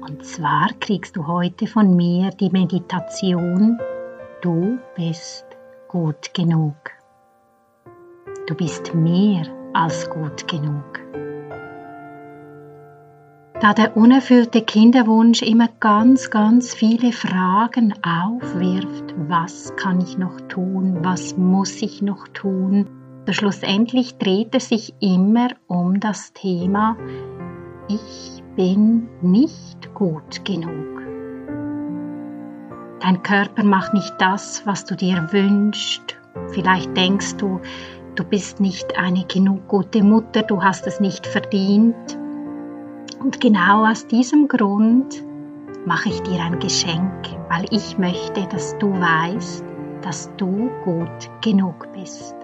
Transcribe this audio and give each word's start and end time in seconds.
Und 0.00 0.24
zwar 0.24 0.68
kriegst 0.80 1.16
du 1.16 1.26
heute 1.26 1.66
von 1.66 1.94
mir 1.96 2.30
die 2.30 2.50
Meditation 2.50 3.78
Du 4.40 4.78
bist 4.94 5.44
gut 5.88 6.32
genug. 6.32 6.76
Du 8.46 8.54
bist 8.54 8.94
mehr 8.94 9.42
als 9.74 10.08
gut 10.08 10.46
genug. 10.46 11.00
Da 13.60 13.74
der 13.74 13.96
unerfüllte 13.96 14.62
Kinderwunsch 14.62 15.42
immer 15.42 15.66
ganz, 15.80 16.30
ganz 16.30 16.72
viele 16.72 17.10
Fragen 17.10 17.92
aufwirft, 18.04 19.14
was 19.16 19.74
kann 19.74 20.00
ich 20.00 20.16
noch 20.16 20.40
tun, 20.42 20.98
was 21.02 21.36
muss 21.36 21.82
ich 21.82 22.00
noch 22.00 22.28
tun, 22.28 22.88
schlussendlich 23.28 24.18
dreht 24.18 24.54
es 24.54 24.68
sich 24.68 24.94
immer 25.00 25.48
um 25.66 25.98
das 25.98 26.32
Thema, 26.32 26.96
ich 27.88 28.37
bin 28.58 29.08
nicht 29.22 29.94
gut 29.94 30.44
genug. 30.44 31.00
Dein 33.00 33.22
Körper 33.22 33.62
macht 33.62 33.94
nicht 33.94 34.12
das, 34.18 34.66
was 34.66 34.84
du 34.84 34.96
dir 34.96 35.28
wünschst. 35.30 36.16
Vielleicht 36.48 36.96
denkst 36.96 37.36
du, 37.36 37.60
du 38.16 38.24
bist 38.24 38.58
nicht 38.58 38.98
eine 38.98 39.24
genug 39.26 39.68
gute 39.68 40.02
Mutter, 40.02 40.42
du 40.42 40.60
hast 40.60 40.88
es 40.88 40.98
nicht 40.98 41.24
verdient. 41.24 42.18
Und 43.20 43.40
genau 43.40 43.88
aus 43.88 44.08
diesem 44.08 44.48
Grund 44.48 45.22
mache 45.86 46.08
ich 46.08 46.20
dir 46.22 46.42
ein 46.42 46.58
Geschenk, 46.58 47.28
weil 47.50 47.64
ich 47.70 47.96
möchte, 47.96 48.44
dass 48.48 48.76
du 48.78 48.90
weißt, 48.90 49.64
dass 50.02 50.34
du 50.36 50.68
gut 50.84 51.30
genug 51.42 51.86
bist. 51.92 52.34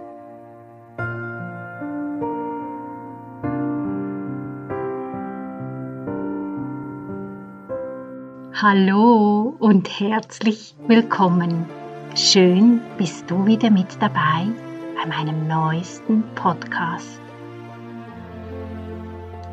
Hallo 8.63 9.57
und 9.59 9.99
herzlich 9.99 10.77
willkommen. 10.87 11.67
Schön 12.15 12.81
bist 12.97 13.29
du 13.29 13.45
wieder 13.47 13.69
mit 13.69 14.01
dabei 14.01 14.47
bei 14.95 15.07
meinem 15.09 15.49
neuesten 15.49 16.23
Podcast. 16.37 17.21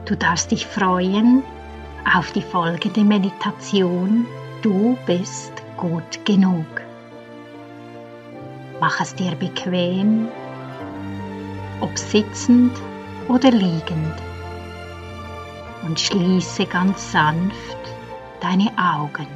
Du 0.06 0.16
darfst 0.16 0.52
dich 0.52 0.68
freuen 0.68 1.42
auf 2.16 2.32
die 2.34 2.44
folgende 2.44 3.04
Meditation. 3.04 4.28
Du 4.62 4.96
bist 5.08 5.52
gut 5.78 6.24
genug. 6.24 6.68
Mach 8.80 9.02
es 9.02 9.16
dir 9.16 9.32
bequem, 9.32 10.28
ob 11.80 11.98
sitzend 11.98 12.74
oder 13.28 13.50
liegend, 13.50 14.14
und 15.88 16.00
schließe 16.00 16.68
ganz 16.68 17.12
sanft 17.12 17.81
deine 18.42 18.72
Augen. 18.78 19.28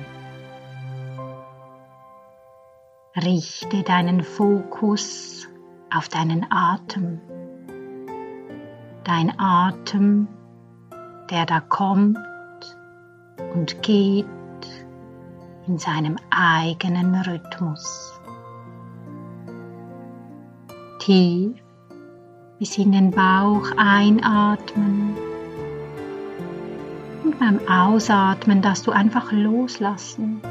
Richte 3.15 3.83
deinen 3.83 4.23
Fokus 4.23 5.47
auf 5.95 6.09
deinen 6.09 6.45
Atem. 6.49 7.21
Dein 9.03 9.39
Atem, 9.39 10.27
der 11.29 11.45
da 11.45 11.61
kommt 11.61 12.17
und 13.53 13.81
geht 13.83 14.25
in 15.67 15.77
seinem 15.77 16.17
eigenen 16.31 17.15
Rhythmus. 17.21 18.19
Tief 20.99 21.55
bis 22.57 22.77
in 22.77 22.91
den 22.91 23.11
Bauch 23.11 23.71
einatmen 23.77 25.15
und 27.25 27.39
beim 27.39 27.59
Ausatmen 27.67 28.61
darfst 28.61 28.85
du 28.85 28.91
einfach 28.91 29.31
loslassen. 29.31 30.41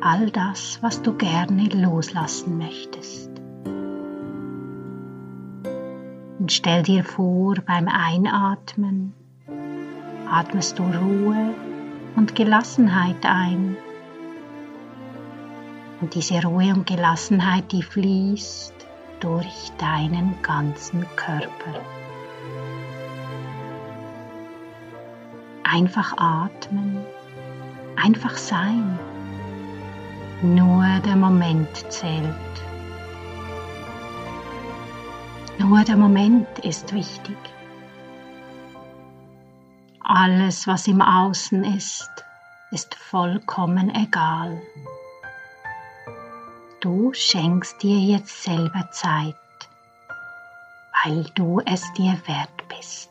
All 0.00 0.30
das, 0.30 0.78
was 0.80 1.02
du 1.02 1.12
gerne 1.12 1.64
loslassen 1.64 2.56
möchtest. 2.56 3.30
Und 6.38 6.50
stell 6.50 6.82
dir 6.82 7.04
vor, 7.04 7.56
beim 7.66 7.88
Einatmen 7.88 9.12
atmest 10.30 10.78
du 10.78 10.84
Ruhe 10.84 11.54
und 12.16 12.34
Gelassenheit 12.34 13.26
ein. 13.26 13.76
Und 16.00 16.14
diese 16.14 16.42
Ruhe 16.42 16.72
und 16.72 16.86
Gelassenheit, 16.86 17.70
die 17.72 17.82
fließt 17.82 18.74
durch 19.20 19.72
deinen 19.78 20.40
ganzen 20.42 21.04
Körper. 21.16 21.82
Einfach 25.70 26.16
atmen, 26.16 27.04
einfach 27.96 28.38
sein. 28.38 28.98
Nur 30.40 30.86
der 31.04 31.16
Moment 31.16 31.92
zählt. 31.92 32.34
Nur 35.58 35.84
der 35.84 35.96
Moment 35.96 36.46
ist 36.60 36.94
wichtig. 36.94 37.36
Alles, 40.00 40.66
was 40.66 40.86
im 40.86 41.02
Außen 41.02 41.62
ist, 41.76 42.24
ist 42.70 42.94
vollkommen 42.94 43.94
egal. 43.94 44.62
Du 46.80 47.12
schenkst 47.12 47.82
dir 47.82 47.98
jetzt 47.98 48.42
selber 48.42 48.90
Zeit, 48.90 49.34
weil 51.04 51.24
du 51.34 51.60
es 51.66 51.92
dir 51.92 52.18
wert 52.26 52.68
bist. 52.68 53.10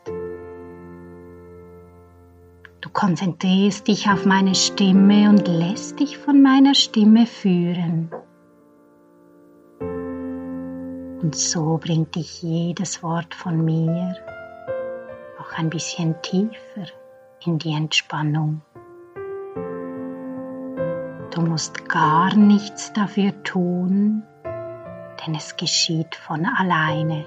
Du 2.88 2.94
konzentrierst 2.94 3.86
dich 3.86 4.08
auf 4.08 4.24
meine 4.24 4.54
Stimme 4.54 5.28
und 5.28 5.46
lässt 5.46 6.00
dich 6.00 6.16
von 6.16 6.40
meiner 6.40 6.74
Stimme 6.74 7.26
führen. 7.26 8.10
Und 9.78 11.34
so 11.34 11.76
bringt 11.76 12.14
dich 12.14 12.42
jedes 12.42 13.02
Wort 13.02 13.34
von 13.34 13.62
mir 13.62 14.16
auch 15.38 15.58
ein 15.58 15.68
bisschen 15.68 16.14
tiefer 16.22 16.86
in 17.44 17.58
die 17.58 17.74
Entspannung. 17.74 18.62
Du 21.30 21.42
musst 21.42 21.90
gar 21.90 22.34
nichts 22.34 22.94
dafür 22.94 23.34
tun, 23.42 24.22
denn 24.44 25.34
es 25.34 25.58
geschieht 25.58 26.16
von 26.16 26.46
alleine. 26.46 27.26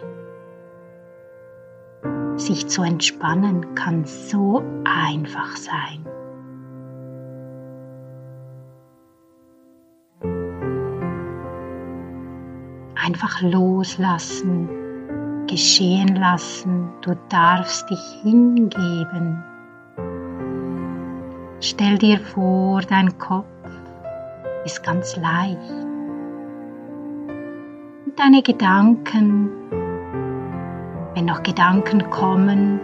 Sich 2.41 2.67
zu 2.67 2.81
entspannen 2.81 3.75
kann 3.75 4.03
so 4.05 4.63
einfach 4.83 5.55
sein. 5.55 6.03
Einfach 12.95 13.43
loslassen, 13.43 14.67
geschehen 15.45 16.15
lassen, 16.15 16.89
du 17.01 17.15
darfst 17.29 17.87
dich 17.91 18.01
hingeben. 18.23 19.43
Stell 21.59 21.99
dir 21.99 22.19
vor, 22.19 22.81
dein 22.81 23.19
Kopf 23.19 23.45
ist 24.65 24.83
ganz 24.83 25.15
leicht. 25.15 25.71
Und 28.03 28.17
deine 28.17 28.41
Gedanken 28.41 29.51
wenn 31.21 31.27
noch 31.27 31.43
Gedanken 31.43 32.09
kommen, 32.09 32.79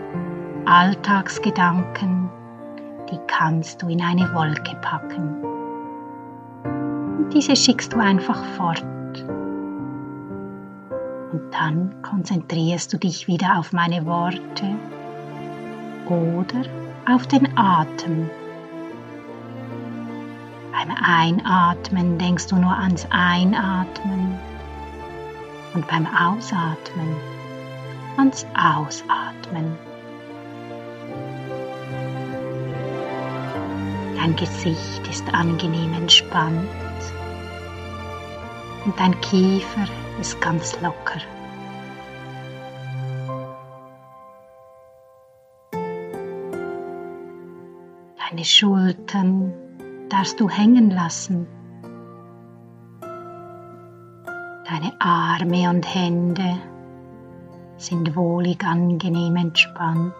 Alltagsgedanken, 0.65 2.29
die 3.09 3.17
kannst 3.25 3.81
du 3.81 3.87
in 3.87 3.99
eine 3.99 4.31
Wolke 4.31 4.75
packen. 4.75 5.43
Und 7.17 7.33
diese 7.33 7.55
schickst 7.55 7.93
du 7.93 7.97
einfach 7.97 8.43
fort. 8.55 8.85
Und 11.31 11.41
dann 11.51 11.99
konzentrierst 12.03 12.93
du 12.93 12.99
dich 12.99 13.27
wieder 13.27 13.57
auf 13.57 13.73
meine 13.73 14.05
Worte 14.05 14.67
oder 16.05 16.61
auf 17.11 17.25
den 17.25 17.57
Atem. 17.57 18.29
Beim 20.73 20.95
Einatmen 21.03 22.19
denkst 22.19 22.45
du 22.45 22.57
nur 22.57 22.77
ans 22.77 23.07
Einatmen 23.09 24.37
und 25.73 25.87
beim 25.87 26.05
Ausatmen 26.05 27.15
ans 28.17 28.45
Ausatmen. 28.55 29.77
Dein 34.15 34.35
Gesicht 34.35 35.07
ist 35.09 35.33
angenehm 35.33 35.93
entspannt 35.93 36.67
und 38.85 38.99
dein 38.99 39.19
Kiefer 39.21 39.85
ist 40.19 40.41
ganz 40.41 40.79
locker. 40.81 41.21
Deine 48.29 48.43
Schultern 48.43 49.53
darfst 50.09 50.39
du 50.39 50.49
hängen 50.49 50.89
lassen. 50.89 51.47
Deine 54.65 54.93
Arme 54.99 55.69
und 55.69 55.85
Hände 55.95 56.57
sind 57.77 58.15
wohlig 58.15 58.63
angenehm 58.63 59.35
entspannt. 59.35 60.13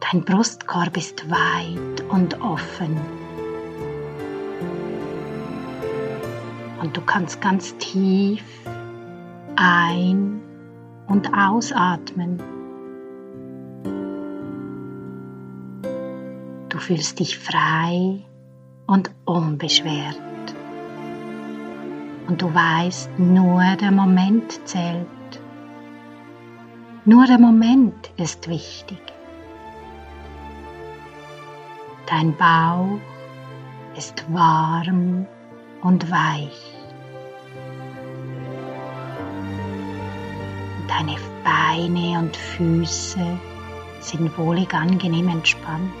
Dein 0.00 0.24
Brustkorb 0.24 0.96
ist 0.96 1.30
weit 1.30 2.02
und 2.08 2.40
offen. 2.40 2.98
Und 6.80 6.96
du 6.96 7.00
kannst 7.02 7.40
ganz 7.40 7.76
tief 7.78 8.44
ein- 9.56 10.40
und 11.08 11.30
ausatmen. 11.34 12.42
Du 16.68 16.78
fühlst 16.78 17.18
dich 17.18 17.38
frei 17.38 18.22
und 18.86 19.10
unbeschwert. 19.24 20.27
Und 22.28 22.42
du 22.42 22.54
weißt, 22.54 23.18
nur 23.18 23.62
der 23.80 23.90
Moment 23.90 24.60
zählt. 24.68 25.06
Nur 27.06 27.26
der 27.26 27.38
Moment 27.38 28.10
ist 28.18 28.48
wichtig. 28.48 29.00
Dein 32.04 32.36
Bauch 32.36 32.98
ist 33.96 34.26
warm 34.30 35.26
und 35.82 36.10
weich. 36.10 36.74
Deine 40.86 41.16
Beine 41.42 42.18
und 42.18 42.36
Füße 42.36 43.38
sind 44.00 44.36
wohlig 44.36 44.74
angenehm 44.74 45.28
entspannt. 45.28 45.92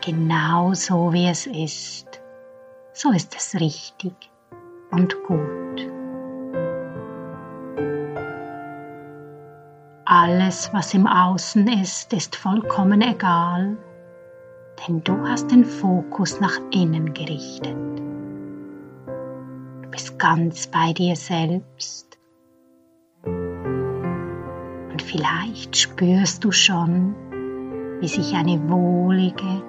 Genau 0.00 0.72
so 0.72 1.12
wie 1.12 1.26
es 1.26 1.46
ist, 1.46 2.22
so 2.94 3.10
ist 3.10 3.36
es 3.36 3.60
richtig 3.60 4.14
und 4.90 5.16
gut. 5.24 5.90
Alles, 10.04 10.70
was 10.72 10.94
im 10.94 11.06
Außen 11.06 11.66
ist, 11.68 12.12
ist 12.12 12.36
vollkommen 12.36 13.02
egal 13.02 13.76
denn 14.86 15.02
du 15.02 15.26
hast 15.26 15.50
den 15.50 15.64
Fokus 15.64 16.40
nach 16.40 16.58
innen 16.70 17.12
gerichtet. 17.14 17.76
Du 19.82 19.90
bist 19.90 20.18
ganz 20.18 20.66
bei 20.66 20.92
dir 20.92 21.16
selbst. 21.16 22.18
Und 23.24 25.02
vielleicht 25.02 25.76
spürst 25.76 26.44
du 26.44 26.52
schon, 26.52 27.14
wie 28.00 28.08
sich 28.08 28.34
eine 28.34 28.68
wohlige, 28.68 29.62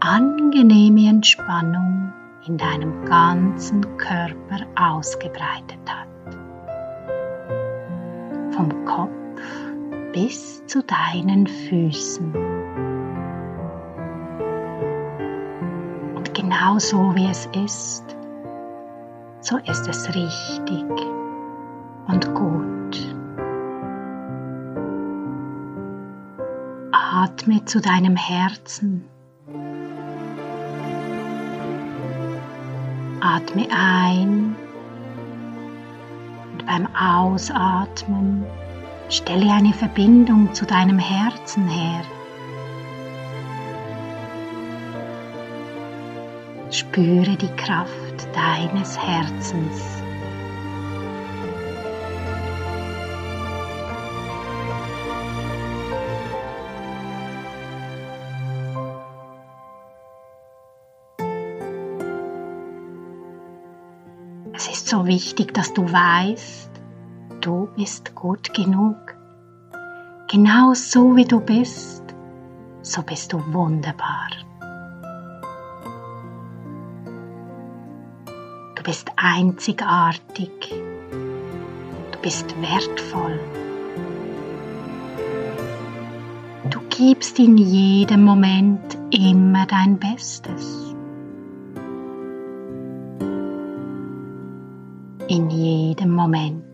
angenehme 0.00 1.08
Entspannung 1.08 2.12
in 2.46 2.56
deinem 2.56 3.04
ganzen 3.04 3.96
Körper 3.98 4.64
ausgebreitet 4.76 5.80
hat. 5.86 6.08
Vom 8.54 8.84
Kopf 8.84 9.10
bis 10.12 10.64
zu 10.66 10.82
deinen 10.82 11.46
Füßen. 11.46 12.56
genau 16.36 16.78
so, 16.78 17.14
wie 17.14 17.26
es 17.26 17.46
ist, 17.64 18.04
so 19.40 19.56
ist 19.58 19.88
es 19.88 20.08
richtig 20.14 20.84
und 22.08 22.34
gut. 22.34 23.16
Atme 26.92 27.64
zu 27.64 27.80
deinem 27.80 28.16
Herzen. 28.16 29.04
Atme 33.26 33.66
ein 33.72 34.54
und 36.52 36.64
beim 36.64 36.86
Ausatmen 36.94 38.46
stelle 39.08 39.52
eine 39.52 39.72
Verbindung 39.72 40.54
zu 40.54 40.64
deinem 40.64 41.00
Herzen 41.00 41.66
her. 41.66 42.02
Spüre 46.70 47.36
die 47.36 47.54
Kraft 47.56 48.28
deines 48.32 48.96
Herzens. 48.96 50.05
Wichtig, 65.06 65.54
dass 65.54 65.72
du 65.72 65.90
weißt, 65.90 66.70
du 67.40 67.68
bist 67.76 68.14
gut 68.14 68.52
genug. 68.54 68.96
Genau 70.28 70.74
so 70.74 71.16
wie 71.16 71.24
du 71.24 71.40
bist, 71.40 72.02
so 72.82 73.02
bist 73.02 73.32
du 73.32 73.40
wunderbar. 73.52 74.28
bist 78.86 79.10
einzigartig. 79.16 80.72
Du 82.12 82.18
bist 82.22 82.54
wertvoll. 82.60 83.40
Du 86.70 86.78
gibst 86.88 87.36
in 87.40 87.58
jedem 87.58 88.22
Moment 88.22 88.96
immer 89.10 89.66
dein 89.66 89.98
Bestes. 89.98 90.85
In 95.36 95.50
jedem 95.50 96.12
Moment. 96.12 96.64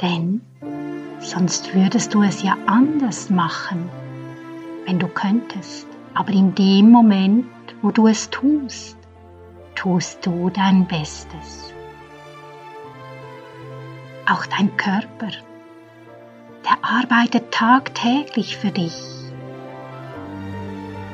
Denn 0.00 0.40
sonst 1.18 1.74
würdest 1.74 2.14
du 2.14 2.22
es 2.22 2.42
ja 2.42 2.56
anders 2.64 3.28
machen, 3.28 3.90
wenn 4.86 4.98
du 4.98 5.06
könntest. 5.06 5.86
Aber 6.14 6.32
in 6.32 6.54
dem 6.54 6.90
Moment, 6.90 7.44
wo 7.82 7.90
du 7.90 8.06
es 8.06 8.30
tust, 8.30 8.96
tust 9.74 10.24
du 10.24 10.48
dein 10.48 10.86
Bestes. 10.86 11.74
Auch 14.26 14.46
dein 14.46 14.74
Körper, 14.78 15.32
der 16.64 16.78
arbeitet 16.80 17.52
tagtäglich 17.52 18.56
für 18.56 18.70
dich. 18.70 19.02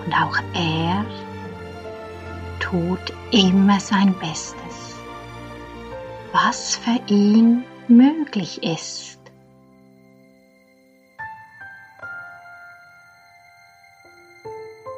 Und 0.06 0.14
auch 0.14 0.38
er 0.54 1.04
tut 2.60 3.12
immer 3.32 3.80
sein 3.80 4.14
Bestes, 4.20 4.61
was 6.32 6.76
für 6.76 7.00
ihn 7.06 7.64
möglich 7.88 8.62
ist. 8.62 9.18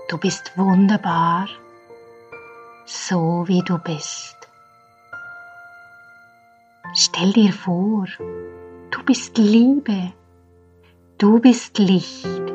Du 0.09 0.19
bist 0.19 0.57
wunderbar 0.57 1.49
so 2.87 3.45
wie 3.47 3.63
du 3.63 3.79
bist. 3.79 4.37
Stell 6.95 7.33
dir 7.33 7.53
vor, 7.53 8.07
du 8.91 9.03
bist 9.05 9.37
Liebe, 9.39 10.13
du 11.19 11.41
bist 11.41 11.79
Licht, 11.79 12.47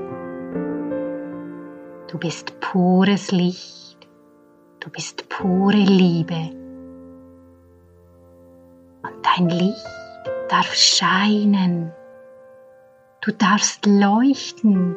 du 2.07 2.17
bist 2.17 2.59
pures 2.62 3.31
Licht, 3.31 3.98
du 4.79 4.89
bist 4.89 5.27
pure 5.29 5.74
Liebe. 5.74 6.58
Und 9.39 9.51
dein 9.51 9.60
Licht 9.60 9.86
darf 10.50 10.74
scheinen, 10.74 11.93
du 13.22 13.31
darfst 13.31 13.86
leuchten 13.86 14.96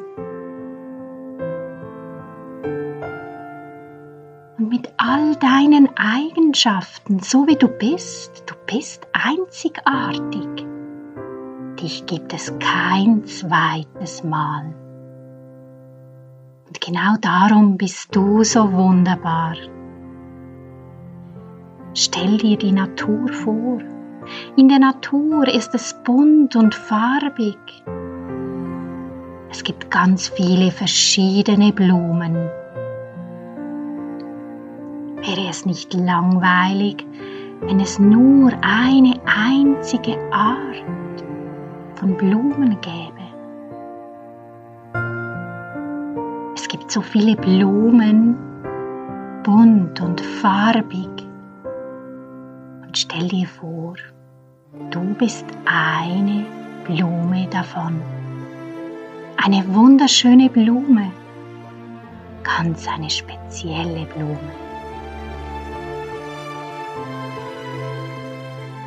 mit 4.57 4.91
all 4.97 5.35
deinen 5.35 5.89
Eigenschaften, 5.95 7.19
so 7.19 7.47
wie 7.47 7.55
du 7.55 7.67
bist. 7.67 8.43
Du 8.45 8.55
bist 8.65 9.07
einzigartig. 9.13 10.65
Dich 11.81 12.05
gibt 12.05 12.33
es 12.33 12.53
kein 12.59 13.25
zweites 13.25 14.23
Mal. 14.23 14.73
Und 16.67 16.81
genau 16.81 17.15
darum 17.21 17.77
bist 17.77 18.15
du 18.15 18.43
so 18.43 18.71
wunderbar. 18.73 19.55
Stell 21.93 22.37
dir 22.37 22.57
die 22.57 22.71
Natur 22.71 23.27
vor. 23.27 23.92
In 24.55 24.67
der 24.69 24.79
Natur 24.79 25.47
ist 25.47 25.73
es 25.75 25.93
bunt 26.03 26.55
und 26.55 26.75
farbig. 26.75 27.57
Es 29.49 29.63
gibt 29.63 29.91
ganz 29.91 30.29
viele 30.29 30.71
verschiedene 30.71 31.71
Blumen. 31.71 32.35
Wäre 35.17 35.47
es 35.49 35.65
nicht 35.65 35.93
langweilig, 35.93 37.05
wenn 37.61 37.79
es 37.79 37.99
nur 37.99 38.51
eine 38.61 39.19
einzige 39.25 40.17
Art 40.31 41.23
von 41.95 42.17
Blumen 42.17 42.77
gäbe? 42.81 43.13
Es 46.55 46.67
gibt 46.67 46.91
so 46.91 47.01
viele 47.01 47.35
Blumen, 47.35 48.35
bunt 49.43 50.01
und 50.01 50.19
farbig. 50.19 51.09
Und 52.81 52.97
stell 52.97 53.27
dir 53.27 53.47
vor, 53.47 53.95
du 54.91 55.13
bist 55.13 55.45
eine 55.65 56.45
Blume 56.85 57.47
davon. 57.49 58.01
Eine 59.37 59.63
wunderschöne 59.73 60.49
Blume, 60.49 61.11
ganz 62.43 62.87
eine 62.87 63.09
spezielle 63.09 64.05
Blume. 64.05 64.39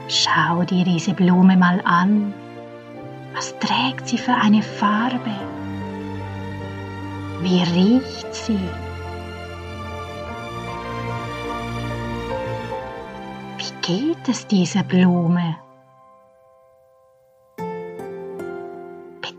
Schau 0.09 0.63
dir 0.65 0.85
diese 0.85 1.15
Blume 1.15 1.57
mal 1.57 1.81
an. 1.85 2.33
Was 3.35 3.57
trägt 3.59 4.09
sie 4.09 4.19
für 4.19 4.35
eine 4.35 4.63
Farbe? 4.63 5.35
Wie 7.43 7.63
riecht 7.63 8.35
sie? 8.35 8.59
Wie 13.59 13.73
geht 13.83 14.29
es 14.29 14.47
dieser 14.47 14.83
Blume? 14.83 15.57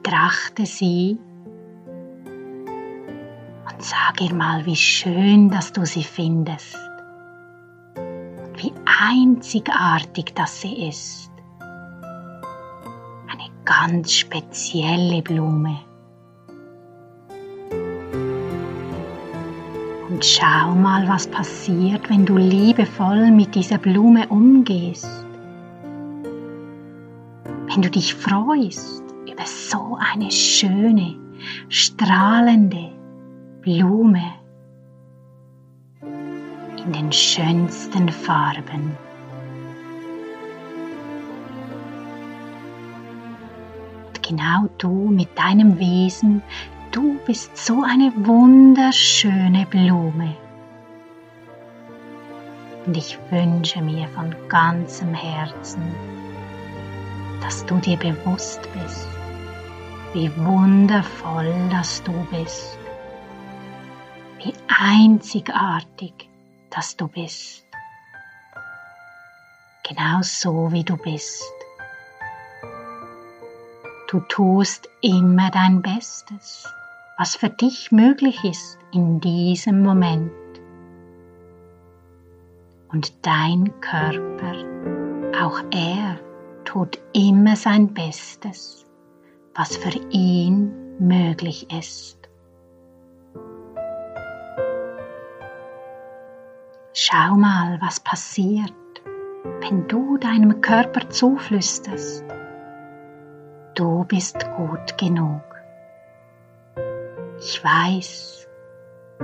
Betrachte 0.08 0.66
sie 0.66 1.18
und 3.70 3.84
sag 3.84 4.22
ihr 4.22 4.34
mal, 4.34 4.66
wie 4.66 4.78
schön, 4.78 5.50
dass 5.50 5.74
du 5.74 5.86
sie 5.86 6.04
findest 6.04 6.78
wie 8.56 8.72
einzigartig 8.86 10.34
das 10.34 10.62
sie 10.62 10.88
ist. 10.88 11.30
Eine 11.60 13.50
ganz 13.66 14.14
spezielle 14.14 15.22
Blume. 15.22 15.78
Und 20.10 20.24
schau 20.24 20.74
mal, 20.74 21.06
was 21.10 21.28
passiert, 21.28 22.10
wenn 22.10 22.26
du 22.26 22.38
liebevoll 22.38 23.30
mit 23.30 23.54
dieser 23.56 23.78
Blume 23.78 24.26
umgehst. 24.30 25.26
Wenn 27.68 27.82
du 27.82 27.90
dich 27.92 28.16
freust 28.16 29.07
über 29.38 29.46
so 29.46 29.98
eine 30.00 30.32
schöne, 30.32 31.16
strahlende 31.70 32.92
Blume 33.62 34.34
in 36.02 36.92
den 36.92 37.12
schönsten 37.12 38.10
Farben. 38.10 38.98
Und 44.08 44.24
genau 44.24 44.68
du 44.80 45.10
mit 45.10 45.38
deinem 45.38 45.78
Wesen, 45.78 46.42
du 46.92 47.18
bist 47.26 47.56
so 47.58 47.84
eine 47.84 48.12
wunderschöne 48.16 49.68
Blume. 49.70 50.36
Und 52.86 52.98
ich 52.98 53.20
wünsche 53.30 53.82
mir 53.82 54.08
von 54.08 54.34
ganzem 54.48 55.14
Herzen, 55.14 55.82
dass 57.42 57.66
du 57.66 57.76
dir 57.76 57.98
bewusst 57.98 58.62
bist, 58.74 59.08
wie 60.14 60.36
wundervoll 60.38 61.54
das 61.70 62.02
du 62.04 62.14
bist, 62.32 62.78
wie 64.44 64.54
einzigartig 64.68 66.30
dass 66.70 66.96
du 66.96 67.08
bist. 67.08 67.66
Genau 69.88 70.20
so 70.22 70.72
wie 70.72 70.84
du 70.84 70.98
bist. 70.98 71.44
Du 74.10 74.20
tust 74.22 74.90
immer 75.02 75.50
dein 75.52 75.82
Bestes, 75.82 76.72
was 77.18 77.36
für 77.36 77.50
dich 77.50 77.92
möglich 77.92 78.44
ist 78.44 78.78
in 78.94 79.20
diesem 79.20 79.82
Moment. 79.82 80.32
Und 82.90 83.14
dein 83.26 83.74
Körper, 83.82 84.56
auch 85.42 85.62
er, 85.72 86.20
tut 86.64 87.00
immer 87.14 87.56
sein 87.56 87.94
Bestes, 87.94 88.87
was 89.58 89.76
für 89.76 89.98
ihn 90.12 90.72
möglich 91.00 91.68
ist. 91.74 92.18
Schau 96.94 97.36
mal, 97.36 97.80
was 97.82 98.00
passiert, 98.00 98.74
wenn 99.62 99.88
du 99.88 100.18
deinem 100.18 100.62
Körper 100.62 101.10
zuflüsterst. 101.10 102.24
Du 103.74 104.06
bist 104.06 104.38
gut 104.56 104.98
genug. 104.98 105.42
Ich 107.40 107.64
weiß, 107.64 108.48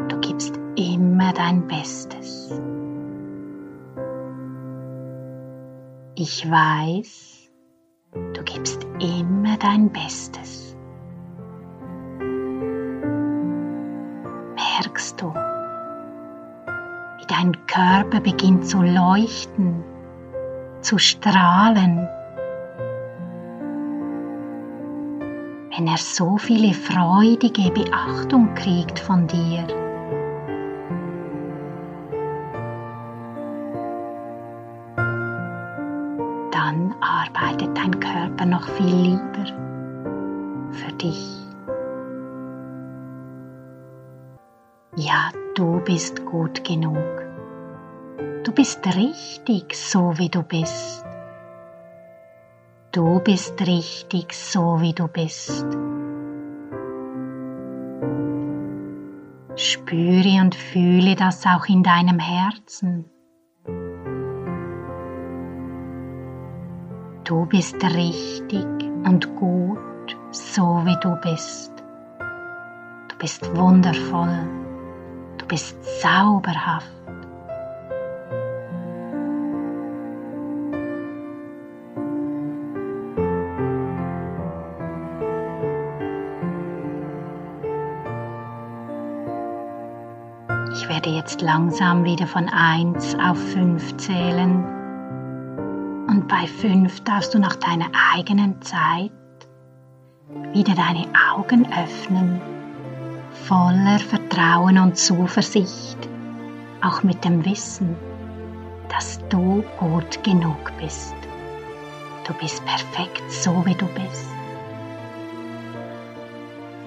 du 0.08 0.20
gibst 0.20 0.60
immer 0.76 1.34
dein 1.34 1.68
Bestes. 1.68 2.62
Ich 6.16 6.50
weiß, 6.50 7.52
du 8.14 8.44
gibst 8.44 8.93
immer 9.04 9.58
dein 9.58 9.90
Bestes. 9.92 10.76
Merkst 14.56 15.22
du, 15.22 15.34
Dein 17.44 17.66
Körper 17.66 18.20
beginnt 18.20 18.66
zu 18.68 18.82
leuchten, 18.82 19.84
zu 20.82 20.98
strahlen. 20.98 22.08
Wenn 25.76 25.88
er 25.88 25.98
so 25.98 26.38
viele 26.38 26.74
freudige 26.74 27.72
Beachtung 27.72 28.54
kriegt 28.54 29.00
von 29.00 29.28
dir. 29.28 29.66
Körper 38.44 38.46
noch 38.46 38.68
viel 38.68 38.96
lieber 38.96 39.46
für 40.72 40.92
dich. 40.94 41.38
Ja, 44.96 45.32
du 45.56 45.80
bist 45.82 46.26
gut 46.26 46.64
genug. 46.64 46.98
Du 48.44 48.52
bist 48.52 48.86
richtig 48.96 49.76
so, 49.76 50.18
wie 50.18 50.30
du 50.30 50.44
bist. 50.44 51.06
Du 52.92 53.20
bist 53.22 53.60
richtig 53.62 54.34
so, 54.34 54.82
wie 54.82 54.94
du 54.94 55.08
bist. 55.08 55.66
Spüre 59.56 60.42
und 60.42 60.56
fühle 60.56 61.16
das 61.16 61.46
auch 61.46 61.66
in 61.68 61.84
deinem 61.84 62.20
Herzen. 62.20 63.13
Du 67.24 67.46
bist 67.46 67.82
richtig 67.82 68.66
und 69.06 69.34
gut, 69.38 69.80
so 70.32 70.82
wie 70.84 70.98
du 71.00 71.16
bist. 71.22 71.72
Du 73.08 73.16
bist 73.18 73.56
wundervoll. 73.56 74.46
Du 75.38 75.46
bist 75.46 75.78
zauberhaft. 76.02 76.92
Ich 90.74 90.90
werde 90.90 91.10
jetzt 91.12 91.42
langsam 91.42 92.04
wieder 92.04 92.28
von 92.28 92.50
1 92.50 93.16
auf 93.16 93.38
5 93.38 93.96
zählen. 93.96 94.83
Bei 96.28 96.48
5 96.48 97.02
darfst 97.02 97.34
du 97.34 97.40
nach 97.40 97.56
deiner 97.58 97.88
eigenen 98.14 98.62
Zeit 98.62 99.12
wieder 100.54 100.74
deine 100.74 101.06
Augen 101.32 101.68
öffnen, 101.74 102.42
voller 103.46 104.00
Vertrauen 104.00 104.78
und 104.78 104.98
Zuversicht, 104.98 105.98
auch 106.82 107.04
mit 107.04 107.26
dem 107.26 107.44
Wissen, 107.46 107.96
dass 108.90 109.20
du 109.30 109.64
gut 109.80 110.24
genug 110.24 110.72
bist. 110.80 111.16
Du 112.26 112.34
bist 112.36 112.64
perfekt 112.66 113.24
so, 113.30 113.66
wie 113.66 113.76
du 113.76 113.86
bist. 113.88 114.30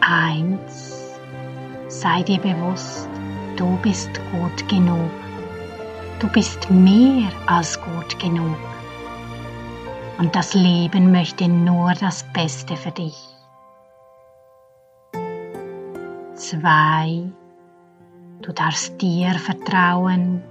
Eins, 0.01 1.21
sei 1.89 2.23
dir 2.23 2.39
bewusst, 2.39 3.09
du 3.57 3.77
bist 3.83 4.11
gut 4.33 4.69
genug. 4.69 5.11
Du 6.21 6.29
bist 6.29 6.71
mehr 6.71 7.31
als 7.47 7.79
gut 7.83 8.19
genug. 8.19 8.57
Und 10.19 10.35
das 10.35 10.55
Leben 10.55 11.13
möchte 11.13 11.49
nur 11.49 11.93
das 11.95 12.25
Beste 12.33 12.77
für 12.77 12.91
dich. 12.91 13.37
zwei. 16.47 17.33
Du 18.43 18.53
darfst 18.53 19.01
dir 19.01 19.31
vertrauen 19.39 20.43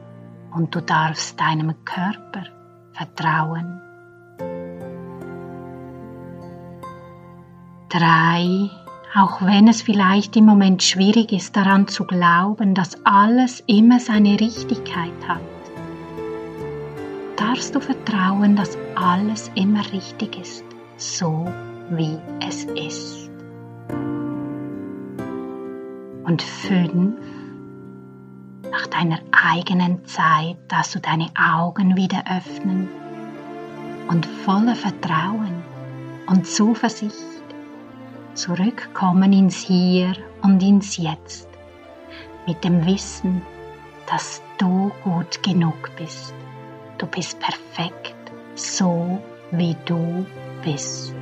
und 0.53 0.73
du 0.75 0.81
darfst 0.81 1.39
deinem 1.39 1.73
Körper 1.85 2.43
vertrauen. 2.93 3.81
Drei. 7.89 8.69
Auch 9.17 9.41
wenn 9.41 9.69
es 9.69 9.81
vielleicht 9.81 10.35
im 10.35 10.45
Moment 10.45 10.83
schwierig 10.83 11.31
ist 11.31 11.55
daran 11.55 11.87
zu 11.87 12.03
glauben, 12.03 12.75
dass 12.75 12.99
alles 13.05 13.61
immer 13.65 14.01
seine 14.01 14.37
Richtigkeit 14.37 15.13
hat, 15.25 15.39
darfst 17.35 17.75
du 17.75 17.79
vertrauen, 17.79 18.55
dass 18.55 18.77
alles 18.95 19.51
immer 19.55 19.81
richtig 19.91 20.39
ist, 20.39 20.63
so 20.97 21.47
wie 21.89 22.17
es 22.47 22.63
ist. 22.65 23.29
Und 26.23 26.41
fünf, 26.41 27.15
nach 28.71 28.87
deiner 28.87 29.19
eigenen 29.31 30.05
Zeit 30.05 30.57
darfst 30.67 30.95
du 30.95 30.99
deine 30.99 31.29
Augen 31.37 31.95
wieder 31.95 32.23
öffnen 32.37 32.89
und 34.07 34.25
voller 34.25 34.75
Vertrauen 34.75 35.63
und 36.27 36.47
Zuversicht 36.47 37.15
zurückkommen 38.33 39.31
ins 39.31 39.57
Hier 39.57 40.13
und 40.41 40.61
ins 40.61 40.97
Jetzt 40.97 41.47
mit 42.47 42.63
dem 42.63 42.85
Wissen, 42.85 43.41
dass 44.09 44.41
du 44.57 44.91
gut 45.03 45.41
genug 45.41 45.91
bist. 45.97 46.33
Du 46.97 47.05
bist 47.07 47.39
perfekt, 47.39 48.15
so 48.55 49.21
wie 49.51 49.75
du 49.85 50.25
bist. 50.63 51.13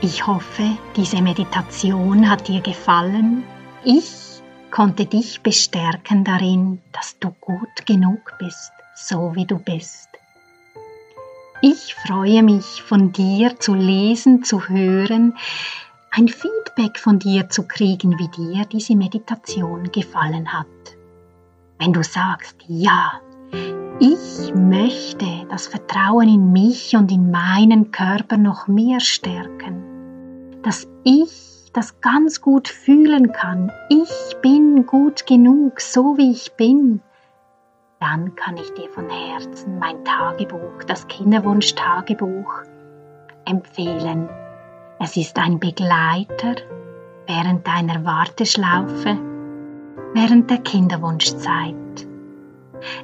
Ich 0.00 0.26
hoffe, 0.26 0.62
diese 0.96 1.20
Meditation 1.20 2.30
hat 2.30 2.46
dir 2.46 2.60
gefallen. 2.60 3.42
Ich 3.84 4.42
konnte 4.70 5.06
dich 5.06 5.40
bestärken 5.40 6.24
darin, 6.24 6.80
dass 6.92 7.18
du 7.18 7.30
gut 7.40 7.86
genug 7.86 8.34
bist, 8.38 8.70
so 8.94 9.34
wie 9.34 9.44
du 9.44 9.58
bist. 9.58 10.08
Ich 11.62 11.96
freue 11.96 12.44
mich, 12.44 12.82
von 12.82 13.10
dir 13.10 13.58
zu 13.58 13.74
lesen, 13.74 14.44
zu 14.44 14.68
hören, 14.68 15.36
ein 16.10 16.28
Feedback 16.28 16.98
von 16.98 17.18
dir 17.18 17.48
zu 17.48 17.66
kriegen, 17.66 18.18
wie 18.18 18.28
dir 18.28 18.64
diese 18.66 18.96
Meditation 18.96 19.90
gefallen 19.92 20.52
hat. 20.52 20.66
Wenn 21.78 21.92
du 21.92 22.02
sagst, 22.02 22.56
ja, 22.66 23.20
ich 24.00 24.54
möchte 24.54 25.46
das 25.48 25.66
Vertrauen 25.66 26.28
in 26.28 26.52
mich 26.52 26.96
und 26.96 27.10
in 27.10 27.30
meinen 27.30 27.90
Körper 27.90 28.36
noch 28.36 28.68
mehr 28.68 29.00
stärken, 29.00 30.60
dass 30.62 30.86
ich 31.04 31.70
das 31.72 32.00
ganz 32.00 32.40
gut 32.40 32.68
fühlen 32.68 33.32
kann. 33.32 33.70
Ich 33.88 34.36
bin 34.42 34.86
gut 34.86 35.26
genug, 35.26 35.80
so 35.80 36.16
wie 36.16 36.32
ich 36.32 36.52
bin 36.52 37.00
dann 38.00 38.36
kann 38.36 38.56
ich 38.56 38.72
dir 38.74 38.88
von 38.90 39.08
Herzen 39.08 39.78
mein 39.78 40.04
Tagebuch, 40.04 40.84
das 40.86 41.06
Kinderwunsch-Tagebuch, 41.08 42.62
empfehlen. 43.44 44.28
Es 45.00 45.16
ist 45.16 45.38
ein 45.38 45.60
Begleiter 45.60 46.56
während 47.28 47.64
deiner 47.66 48.04
Warteschlaufe, 48.04 49.16
während 50.12 50.50
der 50.50 50.58
Kinderwunschzeit. 50.58 51.76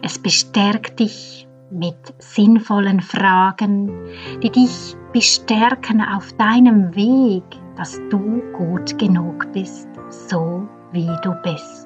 Es 0.03 0.19
bestärkt 0.19 0.99
dich 0.99 1.47
mit 1.71 1.97
sinnvollen 2.19 3.01
Fragen, 3.01 4.09
die 4.43 4.51
dich 4.51 4.97
bestärken 5.13 6.01
auf 6.01 6.33
deinem 6.33 6.97
Weg, 6.97 7.45
dass 7.77 8.01
du 8.11 8.43
gut 8.57 8.99
genug 8.99 9.53
bist, 9.53 9.89
so 10.09 10.69
wie 10.91 11.11
du 11.23 11.33
bist. 11.45 11.84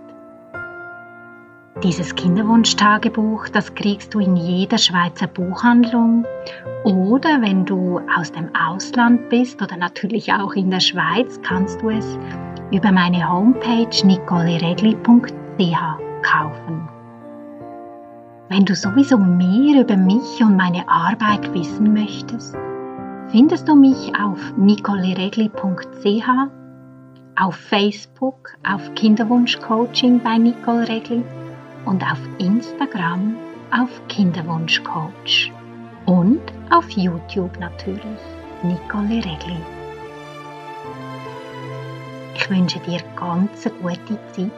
Dieses 1.84 2.12
Kinderwunschtagebuch, 2.16 3.50
das 3.50 3.72
kriegst 3.72 4.12
du 4.12 4.18
in 4.18 4.34
jeder 4.34 4.78
Schweizer 4.78 5.28
Buchhandlung 5.28 6.24
oder 6.82 7.40
wenn 7.40 7.64
du 7.64 8.00
aus 8.16 8.32
dem 8.32 8.50
Ausland 8.52 9.28
bist 9.28 9.62
oder 9.62 9.76
natürlich 9.76 10.32
auch 10.32 10.54
in 10.54 10.72
der 10.72 10.80
Schweiz, 10.80 11.40
kannst 11.44 11.80
du 11.80 11.90
es 11.90 12.18
über 12.72 12.90
meine 12.90 13.32
Homepage 13.32 14.04
nicoleregli.ch 14.04 15.78
kaufen. 16.22 16.88
Wenn 18.48 18.64
du 18.64 18.74
sowieso 18.74 19.16
mehr 19.16 19.80
über 19.80 19.96
mich 19.96 20.42
und 20.42 20.56
meine 20.56 20.88
Arbeit 20.88 21.54
wissen 21.54 21.92
möchtest, 21.92 22.56
findest 23.28 23.68
du 23.68 23.76
mich 23.76 24.12
auf 24.20 24.40
nicoleregli.ch, 24.56 26.28
auf 27.36 27.54
Facebook, 27.54 28.54
auf 28.68 28.92
Kinderwunschcoaching 28.96 30.18
bei 30.18 30.38
Nicole 30.38 30.88
Regli 30.88 31.22
und 31.84 32.02
auf 32.02 32.18
Instagram 32.38 33.36
auf 33.70 33.90
Kinderwunschcoach 34.08 35.52
und 36.06 36.40
auf 36.70 36.88
YouTube 36.90 37.58
natürlich 37.58 38.02
Nicole 38.62 39.16
Regli. 39.16 39.60
Ich 42.34 42.48
wünsche 42.48 42.78
dir 42.80 43.00
ganz 43.16 43.66
eine 43.66 43.74
gute 43.76 44.18
Zeit. 44.32 44.50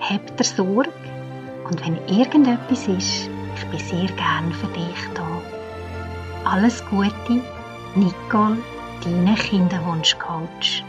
Hab 0.00 0.36
dir 0.36 0.44
Sorge 0.44 0.90
und 1.68 1.84
wenn 1.86 1.96
irgendetwas 2.06 2.88
ist, 2.88 3.30
ich 3.56 3.66
bin 3.66 3.78
sehr 3.78 4.08
gern 4.16 4.52
für 4.52 4.68
dich 4.68 5.08
da. 5.14 5.26
Alles 6.44 6.84
Gute, 6.86 7.40
Nicole, 7.94 8.58
deine 9.04 9.34
Kinderwunschcoach. 9.34 10.84